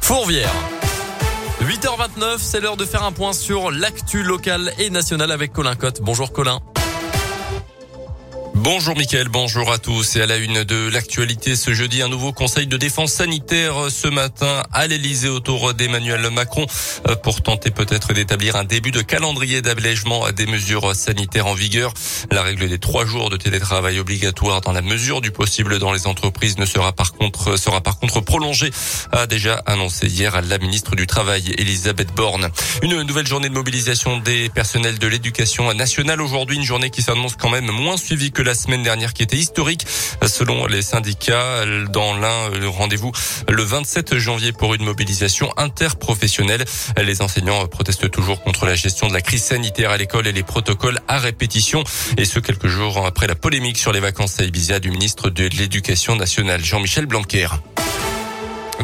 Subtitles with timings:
[0.00, 0.52] Fourvière.
[1.62, 6.00] 8h29, c'est l'heure de faire un point sur l'actu local et national avec Colin Cotte.
[6.02, 6.60] Bonjour Colin.
[8.60, 10.16] Bonjour Mickaël, bonjour à tous.
[10.16, 14.08] Et à la une de l'actualité ce jeudi, un nouveau conseil de défense sanitaire ce
[14.08, 16.66] matin à l'Elysée autour d'Emmanuel Macron
[17.06, 21.94] euh, pour tenter peut-être d'établir un début de calendrier d'allègement des mesures sanitaires en vigueur.
[22.32, 26.08] La règle des trois jours de télétravail obligatoire dans la mesure du possible dans les
[26.08, 28.72] entreprises ne sera par contre, sera par contre prolongée,
[29.12, 32.50] a déjà annoncé hier la ministre du Travail, Elisabeth Borne.
[32.82, 37.36] Une nouvelle journée de mobilisation des personnels de l'éducation nationale aujourd'hui, une journée qui s'annonce
[37.36, 39.86] quand même moins suivie que la semaine dernière qui était historique
[40.26, 41.66] selon les syndicats.
[41.90, 43.12] Dans l'un, rendez-vous
[43.46, 46.64] le 27 janvier pour une mobilisation interprofessionnelle.
[46.96, 50.44] Les enseignants protestent toujours contre la gestion de la crise sanitaire à l'école et les
[50.44, 51.84] protocoles à répétition.
[52.16, 55.44] Et ce, quelques jours après la polémique sur les vacances à Ibiza du ministre de
[55.48, 57.48] l'Éducation nationale, Jean-Michel Blanquer.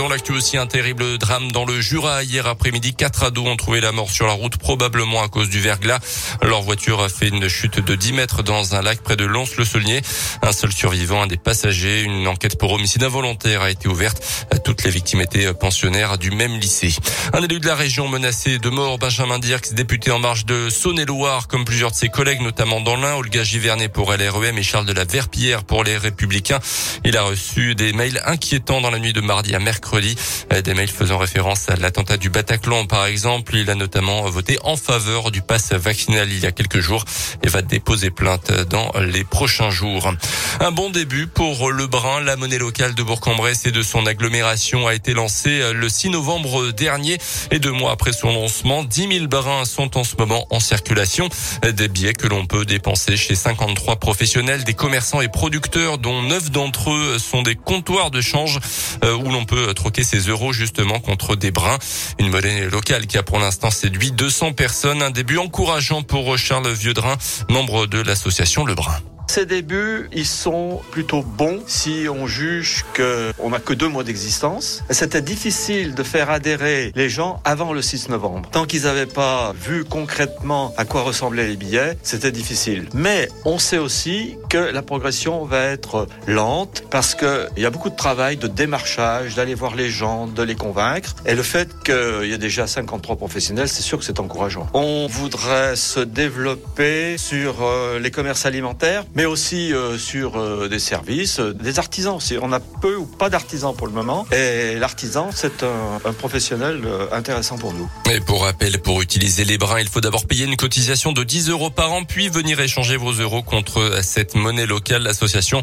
[0.00, 2.22] Dans l'actu aussi, un terrible drame dans le Jura.
[2.22, 5.60] Hier après-midi, quatre ados ont trouvé la mort sur la route, probablement à cause du
[5.60, 5.98] verglas.
[6.40, 10.00] Leur voiture a fait une chute de 10 mètres dans un lac près de Lons-le-Saulnier.
[10.40, 12.00] Un seul survivant, un des passagers.
[12.00, 14.46] Une enquête pour homicide involontaire a été ouverte.
[14.64, 16.94] Toutes les victimes étaient pensionnaires du même lycée.
[17.34, 21.46] Un élu de la région menacé de mort, Benjamin Dirks, député en marge de Saône-et-Loire,
[21.46, 24.94] comme plusieurs de ses collègues, notamment dans l'Ain, Olga Givernet pour LREM et Charles de
[24.94, 26.60] la Verpillière pour les Républicains.
[27.04, 30.16] Il a reçu des mails inquiétants dans la nuit de mardi à mercredi mercredi.
[30.52, 33.56] Euh, des mails faisant référence à l'attentat du Bataclan, par exemple.
[33.56, 37.04] Il a notamment voté en faveur du pass vaccinal il y a quelques jours
[37.42, 40.12] et va déposer plainte dans les prochains jours.
[40.60, 42.20] Un bon début pour le Brun.
[42.20, 46.70] La monnaie locale de Bourg-en-Bresse et de son agglomération a été lancée le 6 novembre
[46.72, 47.18] dernier
[47.50, 51.28] et deux mois après son lancement, 10 000 brins sont en ce moment en circulation.
[51.62, 56.50] Des billets que l'on peut dépenser chez 53 professionnels, des commerçants et producteurs dont 9
[56.50, 58.58] d'entre eux sont des comptoirs de change
[59.04, 61.78] euh, où l'on peut troquer ses euros justement contre des brins.
[62.18, 65.02] Une monnaie locale qui a pour l'instant séduit 200 personnes.
[65.02, 67.16] Un début encourageant pour Charles Vieux-Drin,
[67.48, 69.00] membre de l'association Le Brin.
[69.30, 74.82] Ces débuts, ils sont plutôt bons si on juge qu'on n'a que deux mois d'existence.
[74.90, 78.48] C'était difficile de faire adhérer les gens avant le 6 novembre.
[78.50, 82.88] Tant qu'ils n'avaient pas vu concrètement à quoi ressemblaient les billets, c'était difficile.
[82.92, 87.90] Mais on sait aussi que la progression va être lente parce qu'il y a beaucoup
[87.90, 91.14] de travail de démarchage, d'aller voir les gens, de les convaincre.
[91.24, 94.66] Et le fait qu'il y a déjà 53 professionnels, c'est sûr que c'est encourageant.
[94.74, 101.40] On voudrait se développer sur euh, les commerces alimentaires, aussi euh, sur euh, des services,
[101.40, 102.18] euh, des artisans.
[102.42, 104.26] On a peu ou pas d'artisans pour le moment.
[104.32, 106.82] Et l'artisan, c'est un, un, professionnel
[107.12, 107.90] intéressant pour nous.
[108.10, 111.50] Et pour rappel, pour utiliser les brins, il faut d'abord payer une cotisation de 10
[111.50, 115.02] euros par an, puis venir échanger vos euros contre cette monnaie locale.
[115.02, 115.62] L'association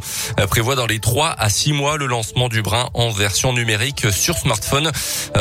[0.50, 4.38] prévoit dans les 3 à 6 mois le lancement du brin en version numérique sur
[4.38, 4.92] smartphone.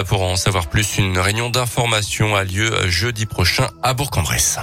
[0.08, 4.58] Pour en savoir plus, une réunion d'information a lieu jeudi prochain à Bourg-en-Bresse.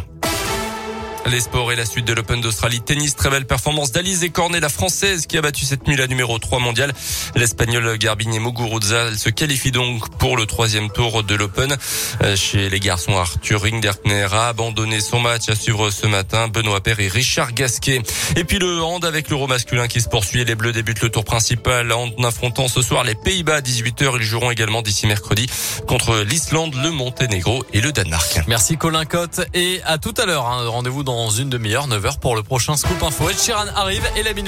[1.25, 2.81] Les sports et la suite de l'Open d'Australie.
[2.81, 6.38] Tennis, très belle performance d'Alizé Cornet, la française qui a battu cette nuit la numéro
[6.38, 6.94] 3 mondiale.
[7.35, 11.75] L'espagnol Garbine Muguruza se qualifie donc pour le troisième tour de l'Open.
[12.23, 16.50] Euh, chez les garçons, Arthur Ringderkner a abandonné son match à suivre ce matin.
[16.50, 18.01] Benoît Père et Richard Gasquet.
[18.35, 20.44] Et puis le hand avec l'euro masculin qui se poursuit.
[20.44, 24.17] Les Bleus débutent le tour principal en affrontant ce soir les Pays-Bas à 18h.
[24.17, 25.47] Ils joueront également d'ici mercrredi
[25.88, 28.41] contre l'Islande, le Monténégro et le Danemark.
[28.47, 30.47] Merci Colin Cotte et à tout à l'heure.
[30.47, 30.67] Hein.
[30.67, 33.29] Rendez-vous dans dans une demi-heure, 9h pour le prochain Scoop Info.
[33.29, 34.41] Ed Sheeran arrive et la minute